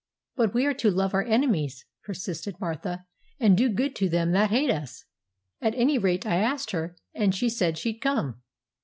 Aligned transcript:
'But 0.35 0.55
we 0.55 0.65
are 0.65 0.73
to 0.73 0.89
love 0.89 1.13
our 1.13 1.21
enemies,' 1.23 1.85
persisted 2.05 2.59
Martha, 2.59 3.05
'and 3.39 3.55
do 3.55 3.69
good 3.69 3.95
to 3.97 4.09
them 4.09 4.31
that 4.31 4.49
hate 4.49 4.71
us. 4.71 5.05
At 5.61 5.75
any 5.75 5.99
rate 5.99 6.25
I 6.25 6.37
asked 6.37 6.71
her, 6.71 6.95
and 7.13 7.35
she 7.35 7.49
said 7.49 7.77
she'd 7.77 7.99
come.' 8.01 8.41